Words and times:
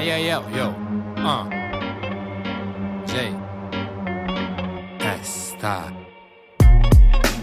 Hey, 0.00 0.08
yo, 0.08 0.16
yo, 0.16 0.56
yo. 0.56 0.74
Uh. 1.18 1.46
J. 3.04 3.36
Testa. 4.96 5.92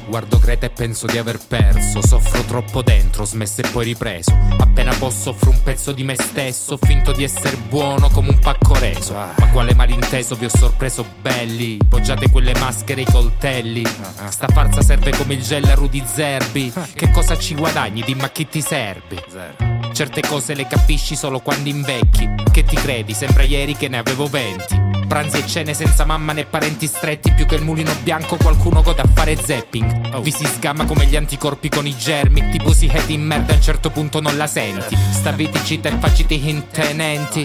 Guardo 0.07 0.39
Greta 0.39 0.65
e 0.65 0.71
penso 0.71 1.05
di 1.05 1.19
aver 1.19 1.37
perso. 1.37 2.01
Soffro 2.01 2.41
troppo 2.45 2.81
dentro, 2.81 3.25
smesso 3.25 3.61
e 3.61 3.69
poi 3.71 3.85
ripreso. 3.85 4.35
Appena 4.57 4.91
posso 4.95 5.29
offro 5.29 5.51
un 5.51 5.61
pezzo 5.61 5.91
di 5.91 6.03
me 6.03 6.15
stesso. 6.15 6.79
Finto 6.81 7.11
di 7.11 7.23
essere 7.23 7.57
buono 7.57 8.09
come 8.09 8.29
un 8.29 8.39
pacco 8.39 8.73
reso. 8.73 9.13
Ma 9.13 9.51
quale 9.51 9.75
malinteso 9.75 10.33
vi 10.33 10.45
ho 10.45 10.49
sorpreso 10.49 11.05
belli. 11.21 11.77
Poggiate 11.87 12.31
quelle 12.31 12.55
maschere 12.57 13.01
e 13.01 13.03
i 13.03 13.11
coltelli. 13.11 13.85
Sta 14.29 14.47
farsa 14.47 14.81
serve 14.81 15.11
come 15.15 15.35
il 15.35 15.43
gel 15.43 15.63
a 15.65 15.75
Rudy 15.75 16.01
Zerbi. 16.03 16.73
Che 16.95 17.11
cosa 17.11 17.37
ci 17.37 17.53
guadagni? 17.53 18.01
Dimmi 18.01 18.23
a 18.23 18.29
chi 18.29 18.47
ti 18.47 18.61
servi. 18.61 19.76
Certe 19.97 20.21
cose 20.21 20.53
le 20.53 20.67
capisci 20.67 21.15
solo 21.15 21.39
quando 21.39 21.69
invecchi. 21.69 22.29
Che 22.51 22.63
ti 22.63 22.75
credi? 22.75 23.15
Sembra 23.15 23.41
ieri 23.41 23.75
che 23.75 23.87
ne 23.87 23.97
avevo 23.97 24.27
venti. 24.27 24.79
Pranzi 25.07 25.39
e 25.39 25.47
cene 25.47 25.73
senza 25.73 26.05
mamma 26.05 26.33
né 26.33 26.45
parenti 26.45 26.85
stretti. 26.85 27.31
Più 27.31 27.47
che 27.47 27.55
il 27.55 27.63
mulino 27.63 27.91
bianco, 28.03 28.37
qualcuno 28.37 28.83
gode 28.83 29.01
a 29.01 29.07
fare 29.11 29.35
zapping. 29.35 30.19
Vi 30.21 30.29
si 30.29 30.45
sgamma 30.45 30.85
come 30.85 31.07
gli 31.07 31.15
anticorpi 31.15 31.69
con 31.69 31.87
i 31.87 31.97
germi. 31.97 32.47
Tipo 32.51 32.73
si 32.73 32.85
head 32.85 33.09
in 33.09 33.23
merda, 33.23 33.53
a 33.53 33.55
un 33.55 33.61
certo 33.63 33.89
punto 33.89 34.21
non 34.21 34.37
la 34.37 34.45
senti. 34.45 34.95
Staviti 34.95 35.59
cita 35.63 35.89
e 35.89 35.97
faciti 35.97 36.47
intenenti. 36.47 37.43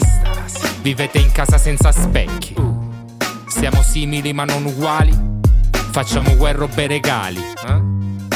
Vivete 0.83 1.21
in 1.21 1.33
casa 1.33 1.57
senza 1.57 1.91
specchi. 1.91 2.55
Siamo 3.47 3.81
simili 3.83 4.35
ma 4.35 4.45
non 4.45 4.67
uguali. 4.67 5.19
Facciamo 5.91 6.37
guerra 6.37 6.65
o 6.65 6.69
bei 6.69 6.87
regali. 6.87 7.41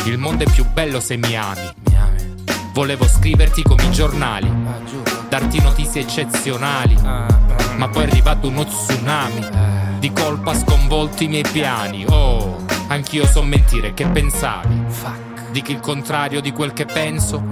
Il 0.06 0.16
mondo 0.16 0.44
è 0.44 0.50
più 0.50 0.64
bello 0.72 1.00
se 1.00 1.18
mi 1.18 1.36
ami. 1.36 1.84
Volevo 2.76 3.08
scriverti 3.08 3.62
come 3.62 3.84
i 3.84 3.90
giornali, 3.90 4.52
darti 5.30 5.62
notizie 5.62 6.02
eccezionali, 6.02 6.94
ma 6.94 7.88
poi 7.90 8.04
è 8.04 8.06
arrivato 8.06 8.48
uno 8.48 8.66
tsunami. 8.66 9.48
Di 9.98 10.12
colpa 10.12 10.50
ha 10.50 10.54
sconvolto 10.54 11.22
i 11.22 11.28
miei 11.28 11.46
piani. 11.50 12.04
Oh, 12.06 12.58
anch'io 12.88 13.24
so 13.24 13.42
mentire, 13.42 13.94
che 13.94 14.06
pensavi? 14.06 14.78
Dichi 15.52 15.72
il 15.72 15.80
contrario 15.80 16.42
di 16.42 16.52
quel 16.52 16.74
che 16.74 16.84
penso? 16.84 17.42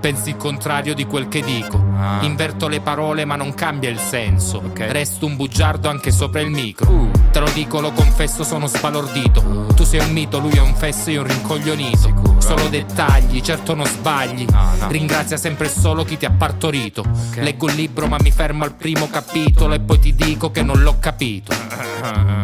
Pensi 0.00 0.30
il 0.30 0.36
contrario 0.36 0.92
di 0.92 1.06
quel 1.06 1.28
che 1.28 1.40
dico. 1.40 1.83
Inverto 2.20 2.68
le 2.68 2.80
parole 2.80 3.24
ma 3.24 3.36
non 3.36 3.54
cambia 3.54 3.90
il 3.90 3.98
senso. 3.98 4.62
Resto 4.74 5.26
un 5.26 5.36
bugiardo 5.36 5.88
anche 5.88 6.10
sopra 6.10 6.40
il 6.40 6.50
micro. 6.50 7.10
Te 7.30 7.40
lo 7.40 7.50
dico, 7.50 7.80
lo 7.80 7.92
confesso, 7.92 8.44
sono 8.44 8.66
sbalordito. 8.66 9.66
Tu 9.74 9.84
sei 9.84 10.00
un 10.00 10.12
mito, 10.12 10.38
lui 10.38 10.52
è 10.52 10.60
un 10.60 10.74
fesso, 10.74 11.10
io 11.10 11.22
un 11.22 11.28
rincoglionito. 11.28 12.36
Solo 12.38 12.68
dettagli, 12.68 13.40
certo 13.40 13.74
non 13.74 13.86
sbagli. 13.86 14.46
Ringrazia 14.88 15.36
sempre 15.36 15.68
solo 15.68 16.04
chi 16.04 16.16
ti 16.16 16.24
ha 16.24 16.30
partorito. 16.30 17.04
Leggo 17.36 17.68
il 17.68 17.74
libro 17.74 18.06
ma 18.06 18.16
mi 18.20 18.30
fermo 18.30 18.64
al 18.64 18.74
primo 18.74 19.08
capitolo 19.08 19.74
e 19.74 19.80
poi 19.80 19.98
ti 19.98 20.14
dico 20.14 20.50
che 20.50 20.62
non 20.62 20.80
l'ho 20.82 20.98
capito. 20.98 21.52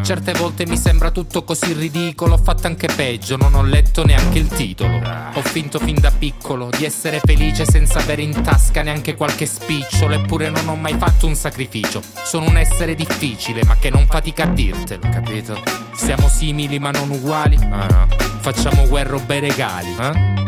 Certe 0.02 0.32
volte 0.32 0.66
mi 0.66 0.76
sembra 0.76 1.10
tutto 1.10 1.44
così 1.44 1.72
ridicolo, 1.72 2.34
ho 2.34 2.38
fatto 2.38 2.66
anche 2.66 2.88
peggio, 2.94 3.36
non 3.36 3.54
ho 3.54 3.62
letto 3.62 4.04
neanche 4.04 4.38
il 4.38 4.48
titolo. 4.48 5.00
Ho 5.34 5.42
finto 5.42 5.78
fin 5.78 5.96
da 6.00 6.10
piccolo 6.10 6.70
di 6.76 6.84
essere 6.84 7.20
felice 7.22 7.64
senza 7.64 7.98
avere 7.98 8.22
in 8.22 8.42
tasca 8.42 8.82
neanche 8.82 9.14
qualche 9.14 9.46
spicciolo, 9.46 10.14
eppure 10.14 10.48
non 10.50 10.68
ho 10.68 10.76
mai 10.76 10.96
fatto 10.96 11.26
un 11.26 11.34
sacrificio. 11.34 12.02
Sono 12.24 12.48
un 12.48 12.56
essere 12.56 12.94
difficile, 12.94 13.62
ma 13.64 13.76
che 13.76 13.90
non 13.90 14.06
fatica 14.06 14.44
a 14.44 14.48
dirtelo. 14.48 15.08
Capito? 15.10 15.62
Siamo 15.94 16.28
simili 16.28 16.78
ma 16.78 16.90
non 16.90 17.10
uguali. 17.10 17.58
Ah. 17.70 18.06
Facciamo 18.40 18.86
guerra 18.86 19.16
o 19.16 19.20
bei 19.20 19.40
regali. 19.40 19.94
Eh? 20.00 20.38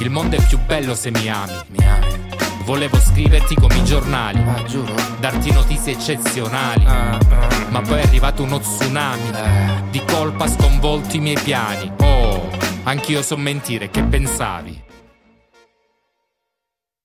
Il 0.00 0.10
mondo 0.10 0.36
è 0.36 0.46
più 0.46 0.58
bello 0.58 0.94
se 0.94 1.10
mi 1.10 1.28
ami. 1.28 1.52
Mi 1.68 1.84
ami? 1.84 2.19
Volevo 2.70 3.00
scriverti 3.00 3.56
come 3.56 3.78
i 3.78 3.84
giornali, 3.84 4.38
Ah, 4.46 4.62
giuro? 4.62 4.94
darti 5.18 5.50
notizie 5.50 5.94
eccezionali. 5.94 6.84
Ah, 6.86 7.16
ah. 7.16 7.66
Ma 7.68 7.80
poi 7.80 7.98
è 7.98 8.02
arrivato 8.02 8.44
uno 8.44 8.60
tsunami. 8.60 9.28
Eh. 9.28 9.82
Di 9.90 10.00
colpa 10.04 10.44
ha 10.44 10.48
sconvolto 10.48 11.16
i 11.16 11.18
miei 11.18 11.36
piani. 11.42 11.90
Oh, 11.98 12.48
anch'io 12.84 13.22
so 13.22 13.36
mentire, 13.36 13.90
che 13.90 14.04
pensavi? 14.04 14.82